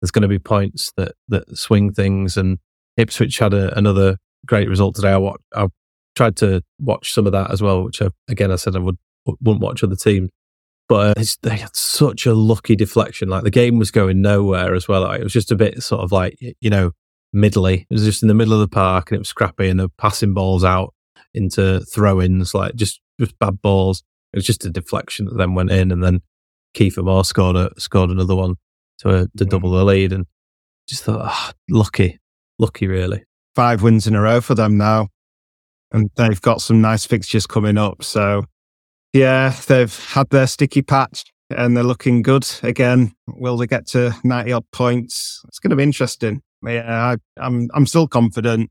[0.00, 2.58] there's going to be points that that swing things and
[2.96, 5.12] Ipswich had a, another great result today.
[5.12, 5.68] I, watched, I
[6.14, 8.98] tried to watch some of that as well, which I, again I said I would
[9.26, 10.30] wouldn't watch other teams.
[10.88, 13.28] But uh, they had such a lucky deflection.
[13.28, 15.02] Like the game was going nowhere as well.
[15.02, 16.92] Like, it was just a bit sort of like you know
[17.32, 17.86] middly.
[17.90, 19.88] It was just in the middle of the park and it was scrappy, and the
[19.98, 20.94] passing balls out
[21.34, 24.04] into throw-ins, like just just bad balls.
[24.32, 26.20] It was just a deflection that then went in, and then
[26.76, 28.56] Kiefer Moore scored a, scored another one
[28.98, 29.48] to uh, to mm.
[29.48, 30.26] double the lead, and
[30.88, 32.20] just thought, oh, lucky,
[32.58, 33.24] lucky, really.
[33.54, 35.08] Five wins in a row for them now.
[35.92, 38.02] And they've got some nice fixtures coming up.
[38.02, 38.44] So,
[39.12, 43.14] yeah, they've had their sticky patch and they're looking good again.
[43.28, 45.42] Will they get to 90 odd points?
[45.48, 46.42] It's going to be interesting.
[46.64, 48.70] Yeah, I, I'm, I'm still confident.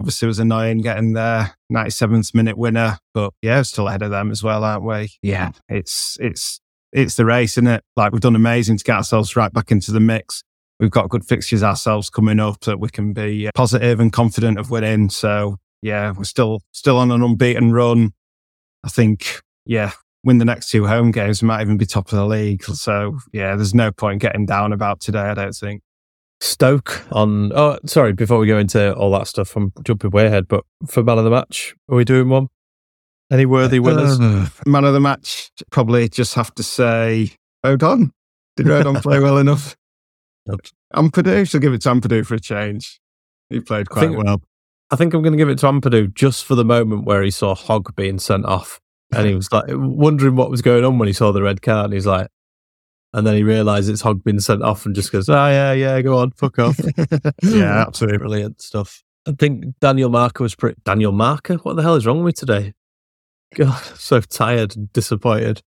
[0.00, 4.10] Obviously, it was annoying getting their 97th minute winner, but yeah, we're still ahead of
[4.10, 5.10] them as well, aren't we?
[5.22, 6.60] Yeah, it's, it's,
[6.92, 7.84] it's the race, isn't it?
[7.96, 10.42] Like we've done amazing to get ourselves right back into the mix
[10.82, 14.58] we've got good fixtures ourselves coming up that we can be uh, positive and confident
[14.58, 15.08] of winning.
[15.08, 18.12] So yeah, we're still still on an unbeaten run.
[18.84, 19.92] I think yeah,
[20.24, 22.64] win the next two home games, we might even be top of the league.
[22.64, 25.20] So yeah, there's no point getting down about today.
[25.20, 25.82] I don't think.
[26.40, 27.52] Stoke on.
[27.54, 28.12] Oh, sorry.
[28.12, 30.48] Before we go into all that stuff, I'm jumping way ahead.
[30.48, 32.48] But for man of the match, are we doing one?
[33.30, 34.18] Any worthy winners?
[34.18, 37.30] Uh, man of the match, probably just have to say
[37.64, 38.10] Rodon.
[38.56, 39.76] Did Rodon play well enough?
[40.94, 43.00] Ampadu, should give it to Ampadu for a change.
[43.48, 44.42] He played quite well.
[44.90, 47.30] I think I'm going to give it to Ampadu just for the moment where he
[47.30, 48.80] saw Hogg being sent off,
[49.14, 51.86] and he was like wondering what was going on when he saw the red card.
[51.86, 52.28] And he's like,
[53.14, 56.00] and then he realised it's Hogg being sent off, and just goes, "Ah, yeah, yeah,
[56.02, 56.78] go on, fuck off."
[57.42, 58.18] yeah, absolutely.
[58.18, 59.02] brilliant stuff.
[59.26, 60.80] I think Daniel Marker was pretty.
[60.84, 62.72] Daniel Marker, what the hell is wrong with me today?
[63.54, 65.62] God, so tired and disappointed.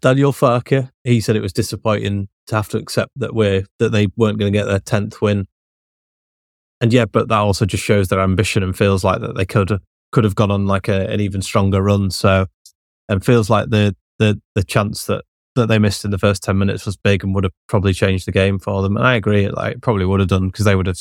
[0.00, 4.08] Daniel Farke, he said it was disappointing to have to accept that we're that they
[4.16, 5.46] weren't going to get their tenth win.
[6.80, 9.70] And yeah, but that also just shows their ambition and feels like that they could
[9.70, 12.10] have could have gone on like a, an even stronger run.
[12.10, 12.46] So,
[13.08, 15.24] and feels like the the the chance that
[15.54, 18.26] that they missed in the first ten minutes was big and would have probably changed
[18.26, 18.96] the game for them.
[18.96, 20.98] And I agree, like it probably would have done because they would have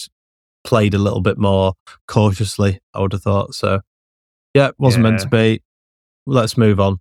[0.64, 1.74] played a little bit more
[2.08, 2.80] cautiously.
[2.94, 3.82] I would have thought so.
[4.54, 5.62] Yeah, it wasn't meant to be.
[6.26, 7.00] Let's move on.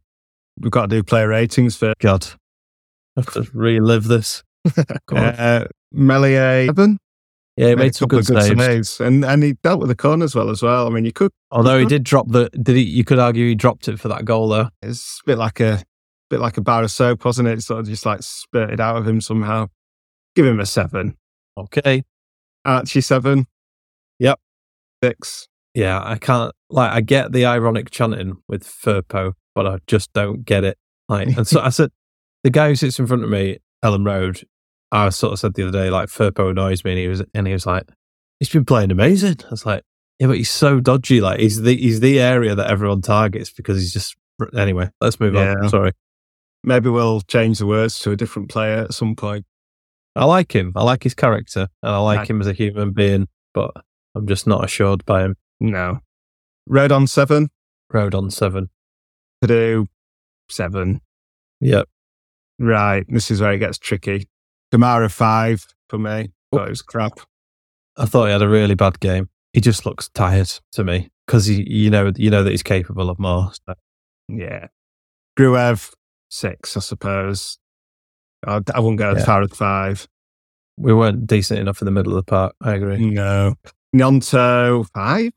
[0.59, 2.27] We've got to do player ratings for God,
[3.17, 4.43] I have to relive this.
[5.11, 6.67] Uh, Meslier.
[6.67, 6.99] Seven.
[7.57, 8.61] yeah, he Made made some couple good saves.
[8.61, 9.01] saves.
[9.01, 10.87] and and he dealt with the corners well as well.
[10.87, 12.83] I mean, you could Although he did drop the, did he?
[12.83, 14.69] You could argue he dropped it for that goal though.
[14.83, 15.83] it's a bit like a
[16.29, 17.61] bit like a bar of soap, wasn't it?
[17.63, 19.67] Sort of just like spurted out of him somehow.
[20.37, 21.17] Give him a seven.
[21.59, 22.05] Okay,
[22.65, 23.47] Archie seven.
[24.21, 24.39] Yep.
[25.03, 25.49] Six.
[25.75, 26.93] yeah, I can't like.
[26.93, 30.77] I get the ironic chanting with Firpo, but I just don't get it.
[31.09, 31.91] Like, and so I said,
[32.45, 34.43] the guy who sits in front of me, Elland Road,
[34.93, 37.47] I sort of said the other day, like Firpo annoys me, and he was, and
[37.47, 37.85] he was like,
[38.39, 39.37] he's been playing amazing.
[39.47, 39.83] I was like,
[40.19, 41.21] yeah, but he's so dodgy.
[41.21, 44.17] Like, he's the he's the area that everyone targets because he's just.
[44.57, 45.55] Anyway, let's move Yeah.
[45.63, 45.69] on.
[45.69, 45.93] Sorry.
[46.65, 49.45] Maybe we'll change the words to a different player at some point.
[50.17, 50.73] I like him.
[50.77, 52.31] I like his character, and I like Right.
[52.31, 53.71] him as a human being, but
[54.15, 55.37] I'm just not assured by him.
[55.61, 56.01] No.
[56.69, 57.49] Rodon seven.
[57.93, 58.71] Rodon seven.
[59.43, 59.87] To do
[60.51, 61.01] seven.
[61.61, 61.89] Yep.
[62.61, 63.05] Right.
[63.09, 64.29] This is where it gets tricky.
[64.73, 66.31] Kamara five for me.
[66.53, 66.59] Oh.
[66.59, 67.21] Thought it was crap.
[67.97, 69.29] I thought he had a really bad game.
[69.53, 73.19] He just looks tired to me because you know, you know that he's capable of
[73.19, 73.51] more.
[73.67, 73.75] So.
[74.29, 74.69] Yeah.
[75.39, 75.93] Gruev
[76.31, 77.59] six, I suppose.
[78.47, 79.25] I, I wouldn't go as Yeah.
[79.25, 80.07] far as five.
[80.77, 82.55] We weren't decent enough in the middle of the park.
[82.61, 82.99] I agree.
[82.99, 83.55] No.
[83.95, 85.33] Gnonto five.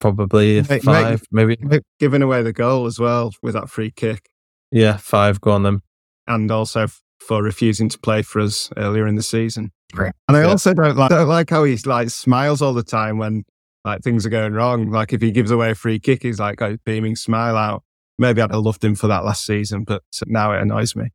[0.00, 1.56] Probably mate, five, maybe.
[1.98, 4.30] Giving away the goal as well with that free kick.
[4.70, 5.40] Yeah, five.
[5.40, 5.82] Go on then.
[6.28, 9.72] And also f- for refusing to play for us earlier in the season.
[9.98, 10.46] And I Yeah.
[10.48, 13.44] also don't like don't like how he like smiles all the time when
[13.84, 14.90] like things are going wrong.
[14.90, 17.82] Like if he gives away a free kick, he's like got a beaming smile out.
[18.18, 21.08] Maybe I'd have loved him for that last season, but now it annoys me.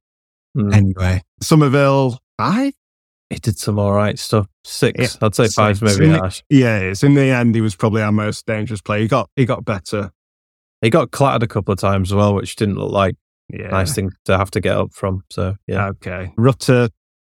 [0.57, 0.73] Mm.
[0.73, 2.73] Anyway, Summerville five.
[3.29, 4.47] He did some all right stuff.
[4.63, 4.99] Six.
[4.99, 5.55] Yeah, I'd say six.
[5.55, 6.41] five's maybe the- harsh.
[6.49, 7.03] Yeah, it is.
[7.03, 9.01] in the end, he was probably our most dangerous player.
[9.01, 10.11] He got he got better.
[10.81, 13.15] He got clattered a couple of times as well, which didn't look like
[13.53, 15.23] Yeah, nice thing to have to get up from.
[15.29, 16.89] So yeah, Okay, Rutter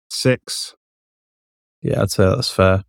[0.09, 0.73] six.
[1.81, 2.83] yeah, I'd say that's fair.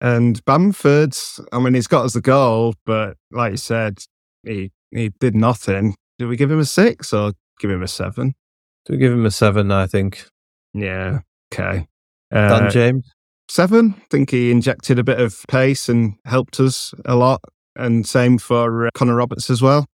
[0.00, 1.14] And Bamford,
[1.52, 3.98] I mean, he's got us the goal, but like you said,
[4.44, 5.94] he he did nothing.
[6.18, 8.34] Did we give him a six or give him a seven?
[8.86, 9.70] Do we give him a seven?
[9.70, 10.26] I think.
[10.74, 11.20] Yeah.
[11.52, 11.86] Okay.
[12.32, 13.10] Dan Uh, James.
[13.48, 13.94] seven.
[13.98, 17.42] I think he injected a bit of pace and helped us a lot.
[17.76, 19.86] And same for uh, Connor Roberts as well.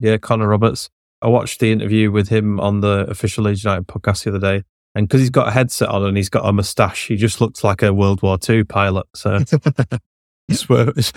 [0.00, 0.88] Yeah, Connor Roberts.
[1.22, 4.64] I watched the interview with him on the official Leeds United podcast the other day.
[4.94, 7.62] And because he's got a headset on and he's got a moustache, he just looks
[7.62, 9.06] like a World War II pilot.
[9.14, 9.36] So
[10.48, 11.12] it's worth, it's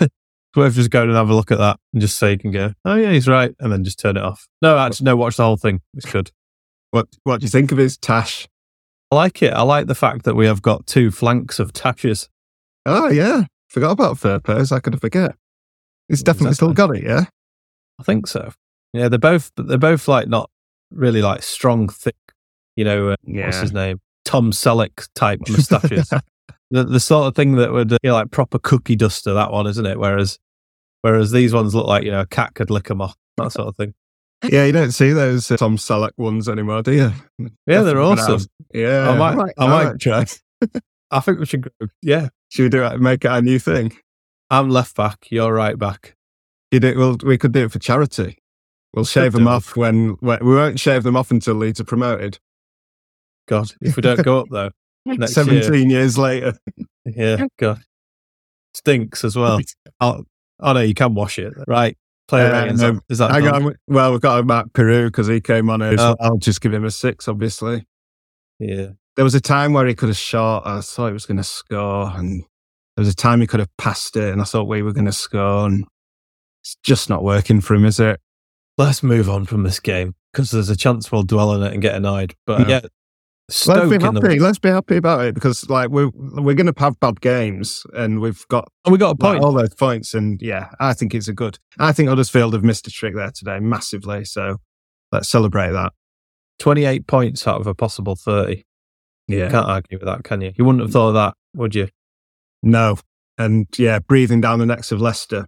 [0.54, 2.72] worth just going and have a look at that and just say you can go,
[2.84, 3.54] oh, yeah, he's right.
[3.58, 4.46] And then just turn it off.
[4.62, 5.80] No, actually, no, watch the whole thing.
[5.94, 6.30] It's good.
[6.90, 8.46] What What do you think of his Tash?
[9.10, 9.52] I like it.
[9.52, 12.28] I like the fact that we have got two flanks of Tashes.
[12.86, 14.70] Oh yeah, forgot about Furpers.
[14.70, 15.34] I could have forget.
[16.08, 17.02] He's definitely still got it.
[17.02, 17.24] Yeah.
[17.98, 18.52] I think so.
[18.94, 20.48] Yeah, they're both, they're both like not
[20.90, 22.16] really like strong, thick,
[22.76, 23.46] you know, uh, Yeah.
[23.46, 24.00] what's his name?
[24.24, 26.08] Tom Selleck type moustaches.
[26.70, 29.52] the, the sort of thing that would, uh, you know, like proper cookie duster, that
[29.52, 29.98] one, isn't it?
[29.98, 30.38] Whereas,
[31.02, 33.68] whereas these ones look like, you know, a cat could lick them off, that sort
[33.68, 33.94] of thing.
[34.48, 37.12] yeah, you don't see those uh, Tom Selleck ones anymore, do you?
[37.66, 38.34] Yeah, they're awesome.
[38.34, 38.46] out.
[38.72, 40.24] Yeah, I might- I might- try.
[41.10, 41.86] I think we should go.
[42.02, 42.28] Yeah.
[42.48, 43.00] Should we do it?
[43.00, 43.92] Make it a new thing?
[44.50, 46.16] I'm left back, you're right back.
[46.70, 48.38] You do, well, we could do it for charity.
[48.94, 52.38] We'll shave them off when, when we won't shave them off until Leeds are promoted.
[53.48, 54.70] God, if we don't go up though,
[55.06, 55.44] next year.
[55.44, 56.54] Seventeen years later.
[57.06, 57.82] Yeah, God.
[58.72, 59.60] Stinks as well.
[60.00, 60.24] Oh,
[60.60, 61.52] oh no, you can wash it.
[61.68, 61.98] Right.
[62.28, 62.80] Player Uh, ratings.
[62.80, 63.62] no, Is that Hang done?
[63.66, 63.74] on.
[63.86, 66.00] Well, we've got Matt Peru because he came on it.
[66.00, 66.16] Oh.
[66.18, 67.84] I'll just give him a six, obviously.
[68.58, 68.92] Yeah.
[69.16, 70.66] There was a time where he could have shot.
[70.66, 72.40] I thought he was going to score, and
[72.96, 75.04] there was a time he could have passed it, and I thought we were going
[75.04, 75.84] to score, and
[76.62, 78.18] it's just not working for him, is it?
[78.76, 81.80] Let's move on from this game because there's a chance we'll dwell on it and
[81.80, 82.34] get annoyed.
[82.46, 82.80] But um, Yeah.
[82.82, 82.88] yeah,
[83.50, 84.38] Stoke Let's be in the- happy.
[84.40, 88.20] Let's be happy about it because, like, we're we're going to have bad games, and
[88.20, 89.44] we've got and we got a like, point.
[89.44, 90.14] all those points.
[90.14, 91.58] And yeah, I think it's a good.
[91.78, 94.24] I think Huddersfield have missed a trick there today massively.
[94.24, 94.56] So
[95.12, 95.92] let's celebrate that.
[96.60, 98.64] 28 points out of a possible 30.
[99.28, 99.50] Yeah.
[99.50, 100.52] Can't argue with that, can you?
[100.56, 101.88] You wouldn't have thought of that, would you?
[102.62, 102.96] No.
[103.36, 105.46] And yeah, breathing down the necks of Leicester.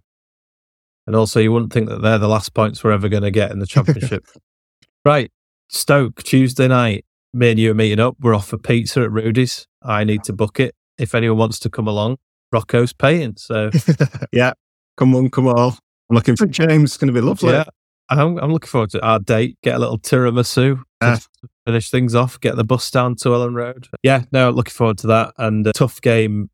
[1.07, 3.51] And also, you wouldn't think that they're the last points we're ever going to get
[3.51, 4.25] in the championship.
[5.05, 5.31] right.
[5.69, 7.05] Stoke, Tuesday night.
[7.33, 8.15] Me and you are meeting up.
[8.19, 9.67] We're off for pizza at Rudy's.
[9.81, 10.75] I need to book it.
[10.97, 12.17] If anyone wants to come along,
[12.51, 13.35] Rocco's paying.
[13.37, 13.69] So,
[14.31, 14.53] yeah.
[14.97, 15.73] Come on, come on.
[16.09, 16.91] I'm looking for James.
[16.91, 17.51] It's going to be lovely.
[17.53, 17.65] yeah,
[18.09, 19.57] I'm, I'm looking forward to our date.
[19.63, 21.15] Get a little tiramisu Yeah.
[21.17, 21.27] to
[21.65, 22.39] finish things off.
[22.39, 23.87] Get the bus down to Elland Road.
[24.03, 25.33] Yeah, no, looking forward to that.
[25.37, 26.49] And a tough game,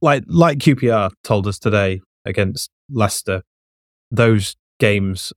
[0.00, 3.42] like like QPR told us today against Leicester.
[4.14, 5.32] Those games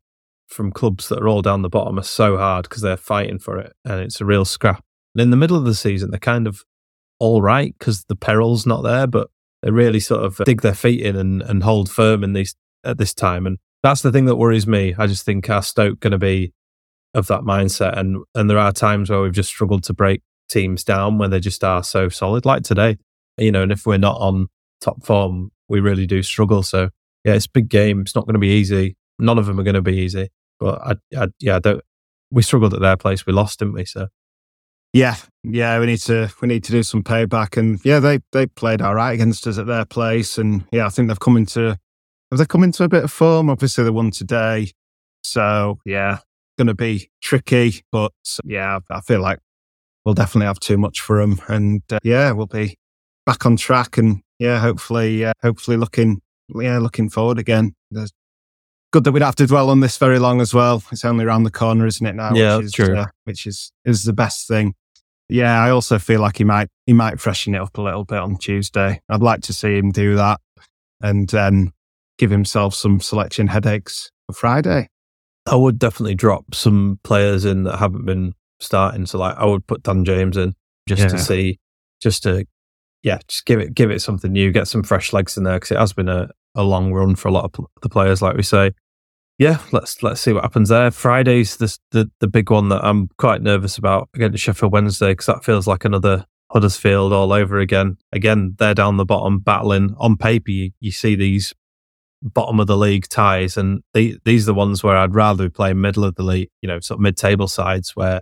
[0.47, 3.57] from clubs that are all down the bottom are so hard because they're fighting for
[3.57, 4.83] it, and it's a real scrap.
[5.15, 6.63] And in the middle of the season, they're kind of
[7.19, 9.29] all right because the peril's not there, but
[9.61, 12.55] they really sort of uh, dig their feet in and, and hold firm in these
[12.83, 13.45] at this time.
[13.45, 14.95] And that's the thing that worries me.
[14.97, 16.53] I just think our Stoke going to be
[17.13, 20.83] of that mindset, and and there are times where we've just struggled to break teams
[20.83, 22.97] down when they just are so solid, like today.
[23.37, 24.47] You know, and if we're not on
[24.81, 26.63] top form, we really do struggle.
[26.63, 26.89] So
[27.27, 28.01] yeah, it's a big game.
[28.01, 28.95] It's not going to be easy.
[29.19, 30.29] None of them are going to be easy.
[30.61, 31.83] But I, I yeah, I don't.
[32.31, 33.25] We struggled at their place.
[33.25, 33.83] We lost, didn't we?
[33.83, 34.07] So
[34.93, 38.47] Yeah, yeah, we need to we need to do some payback, and yeah, they they
[38.47, 41.77] played all right against us at their place, and yeah, I think they've come into
[42.31, 43.49] have they come into a bit of form?
[43.49, 44.71] Obviously, they won today,
[45.21, 46.19] so yeah,
[46.57, 48.13] going to be tricky, but
[48.45, 49.39] yeah, I feel like
[50.05, 52.77] we'll definitely have too much for them, and uh, yeah, we'll be
[53.25, 56.21] back on track, and yeah, hopefully, uh, hopefully looking
[56.55, 57.75] yeah looking forward again.
[57.91, 58.11] There's,
[58.91, 60.83] good that we don't have to dwell on this very long as well.
[60.91, 62.33] It's only around the corner, isn't it now?
[62.33, 62.97] Yeah, which is, true.
[62.97, 64.75] Uh, which is is the best thing.
[65.29, 68.19] Yeah, I also feel like he might he might freshen it up a little bit
[68.19, 69.01] on Tuesday.
[69.09, 70.39] I'd like to see him do that
[71.01, 71.73] and then
[72.17, 74.89] give himself some selection headaches for Friday.
[75.45, 79.05] I would definitely drop some players in that haven't been starting.
[79.05, 80.55] So like I would put Dan James in
[80.87, 81.59] just to see,
[82.01, 82.45] just to
[83.03, 85.71] yeah, just give it give it something new, get some fresh legs in there because
[85.71, 88.35] it has been a, a long run for a lot of pl- the players, like
[88.35, 88.71] we say.
[89.37, 90.89] Yeah, let's let's see what happens there.
[90.91, 95.27] Friday's the the the big one that I'm quite nervous about against Sheffield Wednesday because
[95.27, 97.97] that feels like another Huddersfield all over again.
[98.11, 99.93] Again, they're down the bottom battling.
[99.97, 101.53] On paper, you, you see these
[102.21, 105.49] bottom of the league ties, and the, these are the ones where I'd rather be
[105.49, 108.21] playing middle of the league, you know, sort of mid-table sides where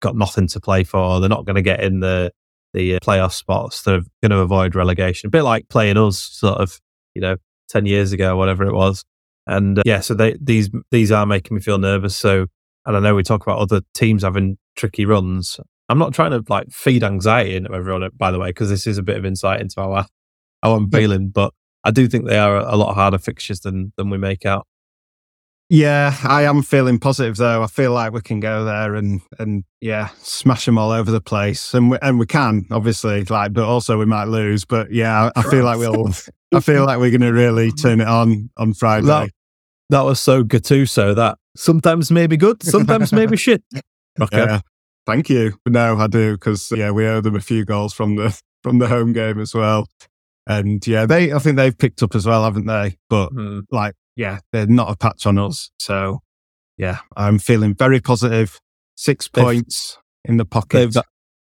[0.00, 1.20] got nothing to play for.
[1.20, 2.32] They're not going to get in the
[2.72, 3.82] the uh, playoff spots.
[3.82, 5.26] that are going to avoid relegation.
[5.26, 6.80] A bit like playing us, sort of,
[7.14, 7.36] you know,
[7.68, 9.04] ten years ago, whatever it was.
[9.46, 12.16] And uh, yeah, so they, these these are making me feel nervous.
[12.16, 12.46] So,
[12.86, 15.58] and I know we talk about other teams having tricky runs.
[15.88, 18.98] I'm not trying to like feed anxiety into everyone, by the way, because this is
[18.98, 20.04] a bit of insight into how, I,
[20.62, 21.30] how I'm feeling.
[21.30, 21.52] But
[21.82, 24.66] I do think they are a lot harder fixtures than than we make out.
[25.72, 27.62] Yeah, I am feeling positive though.
[27.62, 31.20] I feel like we can go there and and yeah, smash them all over the
[31.20, 34.64] place, and we, and we can obviously like, but also we might lose.
[34.64, 36.10] But yeah, I, I feel like we'll.
[36.52, 39.06] I feel like we're going to really turn it on on Friday.
[39.06, 39.30] That,
[39.90, 43.62] that was so Gattuso that sometimes maybe good, sometimes maybe shit.
[44.20, 44.38] Okay.
[44.38, 44.60] Yeah,
[45.06, 45.54] thank you.
[45.68, 48.88] No, I do because yeah, we owe them a few goals from the from the
[48.88, 49.86] home game as well,
[50.48, 52.96] and yeah, they I think they've picked up as well, haven't they?
[53.08, 53.60] But Hmm.
[53.70, 55.70] like, yeah, they're not a patch on us.
[55.78, 56.20] So
[56.76, 58.60] yeah, I'm feeling very positive.
[58.96, 60.92] 6 They've- points in the pocket.
[60.92, 61.02] They've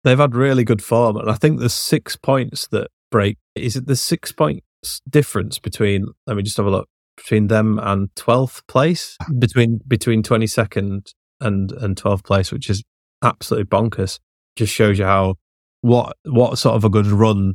[0.04, 3.36] they've had really good form, and I think the six points that break.
[3.54, 4.62] Is it the six points
[5.08, 6.06] difference between?
[6.26, 11.12] Let me just have a look between them and twelfth place between between twenty second
[11.40, 12.82] and and twelfth place, which is
[13.22, 14.18] absolutely bonkers.
[14.56, 15.34] Just shows you how
[15.82, 17.54] what what sort of a good run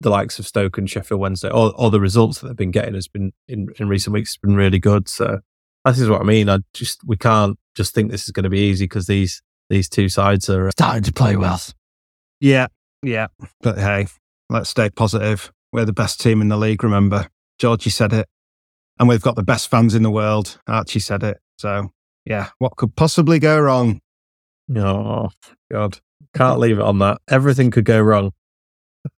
[0.00, 2.94] the likes of Stoke and Sheffield Wednesday, or, or the results that they've been getting
[2.94, 5.08] has been in, in recent weeks has been really good.
[5.08, 5.40] So
[5.84, 6.48] this is what I mean.
[6.48, 9.88] I just we can't just think this is going to be easy because these these
[9.88, 11.60] two sides are uh, starting to play well.
[12.40, 12.68] yeah,
[13.02, 13.26] yeah.
[13.60, 14.06] But hey,
[14.50, 15.52] let's stay positive.
[15.72, 17.28] We're the best team in the league, remember?
[17.58, 18.26] Georgie said it.
[18.98, 20.58] And we've got the best fans in the world.
[20.66, 21.38] Archie said it.
[21.58, 21.92] So
[22.24, 24.00] yeah, what could possibly go wrong?
[24.76, 25.30] Oh
[25.70, 26.00] God,
[26.34, 27.20] can't leave it on that.
[27.28, 28.32] Everything could go wrong.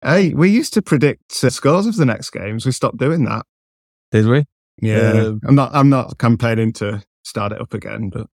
[0.02, 2.66] Hey, we used to predict uh, scores of the next games.
[2.66, 3.46] We stopped doing that.
[4.12, 4.44] Did we?
[4.80, 5.70] Yeah, Um, I'm not.
[5.74, 8.26] I'm not campaigning to start it up again, but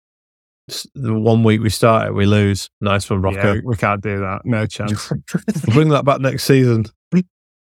[0.95, 2.69] The one week we start it, we lose.
[2.81, 3.53] Nice one, Rocco.
[3.55, 4.41] yeah, we can't do that.
[4.45, 5.11] No chance.
[5.73, 6.85] Bring that back next season.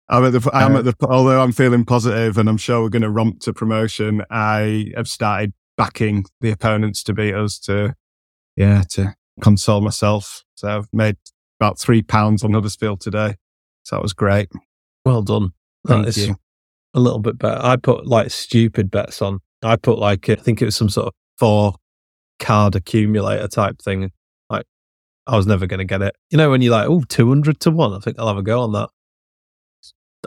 [0.08, 0.50] I'm at the.
[0.52, 0.94] I'm Uh, at the.
[1.08, 4.22] Although I'm feeling positive, and I'm sure we're going to romp to promotion.
[4.30, 7.94] I have started backing the opponents to beat us to,
[8.56, 10.44] yeah, to console myself.
[10.54, 11.16] So I've made
[11.58, 13.34] about three pounds on Huddersfield today.
[13.86, 14.50] So that was great.
[15.04, 15.52] Well done.
[15.86, 16.36] Thank That is you.
[16.92, 17.60] a little bit better.
[17.62, 19.38] I put like stupid bets on.
[19.62, 21.74] I put like, I think it was some sort of four
[22.40, 24.10] card accumulator type thing.
[24.50, 24.64] Like,
[25.28, 26.16] I was never going to get it.
[26.30, 28.60] You know, when you're like, oh, 200 to 1, I think I'll have a go
[28.62, 28.88] on that.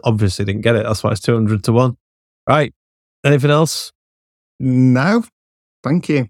[0.05, 0.85] Obviously didn't get it.
[0.85, 1.97] That's why it's 200 to 1.
[2.47, 2.73] Right.
[3.25, 3.91] Anything else?
[4.57, 5.25] No,
[5.83, 6.29] thank you.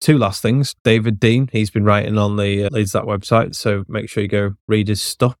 [0.00, 0.74] Two last things.
[0.82, 3.54] David Dean, he's been writing on the uh, Leeds That website.
[3.54, 5.36] So make sure you go read his stuff.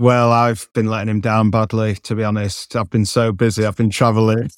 [0.00, 2.74] Well, I've been letting him down badly, to be honest.
[2.74, 3.66] I've been so busy.
[3.66, 4.48] I've been traveling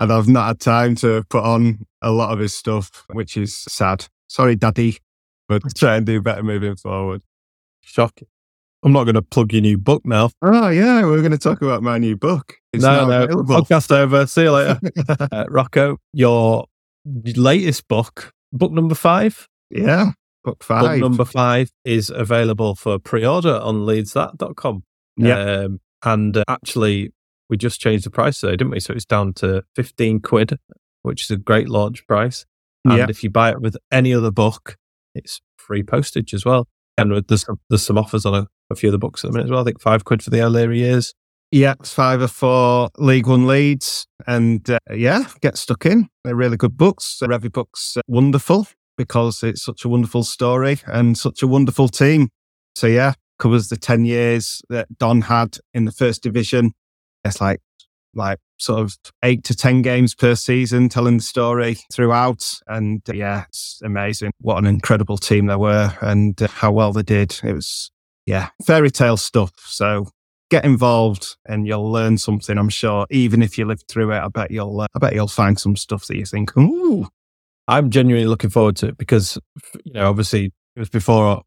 [0.00, 3.56] and I've not had time to put on a lot of his stuff, which is
[3.56, 4.08] sad.
[4.26, 4.98] Sorry, Daddy,
[5.48, 7.22] but try and do better moving forward.
[7.82, 8.26] Shocking.
[8.82, 10.30] I'm not going to plug your new book now.
[10.42, 12.54] Oh, yeah, we're going to talk about my new book.
[12.72, 13.22] It's no, now no.
[13.22, 13.54] available.
[13.54, 14.26] Podcast over.
[14.26, 14.80] See you later.
[15.30, 16.66] uh, Rocco, your
[17.04, 19.46] latest book, book number five.
[19.70, 20.10] Yeah,
[20.44, 20.82] book five.
[20.82, 24.84] Book number five is available for pre-order on leedsthat.com.
[25.16, 25.38] Yeah.
[25.38, 27.12] Um, and uh, actually,
[27.48, 28.80] we just changed the price today, didn't we?
[28.80, 30.58] So it's down to 15 quid,
[31.02, 32.44] which is a great launch price.
[32.84, 33.06] And Yeah.
[33.08, 34.76] if you buy it with any other book,
[35.14, 36.68] it's free postage as well.
[36.98, 39.32] And there's some, there's some offers on a, a few of the books at the
[39.36, 39.60] minute as well.
[39.60, 41.14] I think five quid for the O'Leary years.
[41.50, 44.06] Yeah, it's five or four League One Leeds.
[44.26, 46.08] And uh, yeah, get stuck in.
[46.24, 47.20] They're really good books.
[47.22, 48.66] Every book's uh, wonderful
[48.96, 52.28] because it's such a wonderful story and such a wonderful team.
[52.74, 56.72] So yeah, covers the 10 years that Don had in the first division.
[57.24, 57.60] It's like,
[58.14, 62.60] like sort of eight to 10 games per season telling the story throughout.
[62.66, 64.32] And uh, yeah, it's amazing.
[64.40, 67.38] What an incredible team they were and uh, how well they did.
[67.42, 67.90] It was,
[68.26, 69.52] yeah, fairy tale stuff.
[69.66, 70.08] So
[70.50, 72.56] get involved and you'll learn something.
[72.58, 73.06] I'm sure.
[73.10, 74.80] Even if you live through it, I bet you'll.
[74.80, 77.08] Uh, I bet you'll find some stuff that you think, ooh,
[77.68, 79.38] I'm genuinely looking forward to it because,
[79.84, 81.42] you know, obviously it was before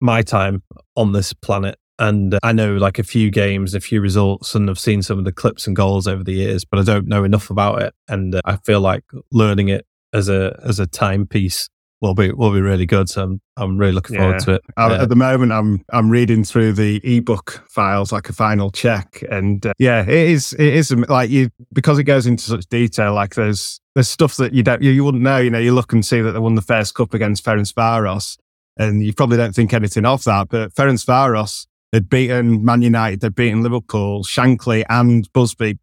[0.00, 0.62] my time
[0.96, 1.76] on this planet.
[1.98, 5.24] And I know like a few games, a few results, and I've seen some of
[5.24, 7.92] the clips and goals over the years, but I don't know enough about it.
[8.06, 9.02] And I feel like
[9.32, 11.68] learning it as a as a timepiece
[12.00, 13.08] will be will be really good.
[13.08, 14.62] So I'm I'm really looking forward to it.
[14.76, 18.70] I- Uh, At the moment, I'm I'm reading through the ebook files like a final
[18.70, 22.44] check, and uh, yeah, it is it is um, like you because it goes into
[22.44, 23.14] such detail.
[23.14, 25.38] Like there's there's stuff that you don't you, you wouldn't know.
[25.38, 28.38] You know, you look and see that they won the first cup against Ferencvaros,
[28.76, 30.48] and you probably don't think anything of that.
[30.50, 35.78] But Ferencvaros had beaten Man United, they'd beaten Liverpool, Shankly, and Busby.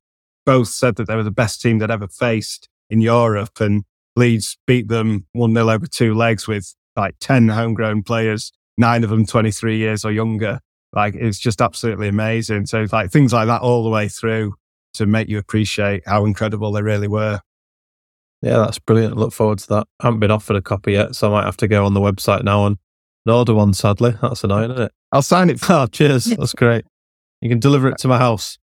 [0.46, 3.84] Both said that they were the best team they'd ever faced in Europe, and
[4.16, 9.10] Leeds beat them 1 0 over two legs with like 10 homegrown players, nine of
[9.10, 10.60] them 23 years or younger.
[10.94, 12.66] Like it's just absolutely amazing.
[12.68, 14.54] So, like things like that all the way through
[14.94, 17.42] to make you appreciate how incredible they really were.
[18.42, 19.16] yeah, that's brilliant.
[19.16, 19.88] I look forward to that.
[20.00, 22.00] I haven't been offered a copy yet, so I might have to go on the
[22.00, 22.78] website now and
[23.28, 23.74] order one.
[23.74, 24.92] Sadly, that's annoying, isn't it?
[25.12, 25.60] I'll sign it.
[25.70, 26.26] Oh, cheers.
[26.26, 26.86] That's great.
[27.42, 28.58] You can deliver it to my house.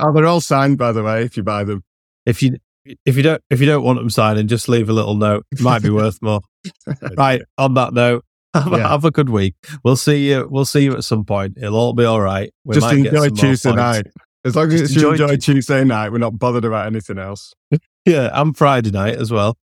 [0.00, 1.84] Oh, they're all signed, by the way, if you buy them.
[2.26, 2.56] if you
[3.04, 5.44] if you don't if you don't want them signing, just leave a little note.
[5.52, 6.40] It might be worth more.
[7.16, 7.42] right.
[7.58, 8.24] On that note,
[8.54, 8.88] have, a- Yeah.
[8.88, 9.54] have a good week.
[9.84, 10.46] We'll see you.
[10.50, 11.54] We'll see you at some point.
[11.56, 12.52] It'll all be all right.
[12.64, 14.06] We Just enjoy Tuesday night.
[14.44, 17.52] As long as Just you enjoy enjoy Tuesday night, we're not bothered about anything else.
[18.08, 19.56] Yeah, and Friday night as well.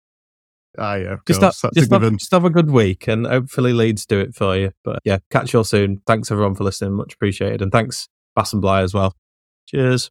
[0.78, 1.16] Ah, yeah.
[1.26, 4.34] Just have, a just, have, just have a good week, and hopefully Leeds do it
[4.34, 4.70] for you.
[4.82, 6.00] But yeah, catch you all soon.
[6.06, 6.94] Thanks everyone for listening.
[6.94, 9.14] Much appreciated, and thanks Bass and Bligh as well.
[9.66, 10.10] Cheers.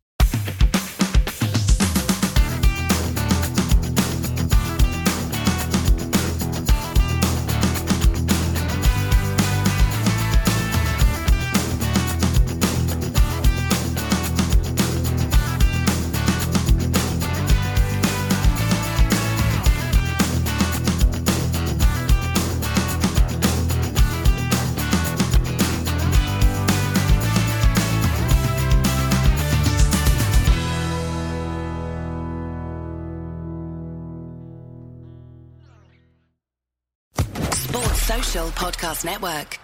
[39.04, 39.60] Network.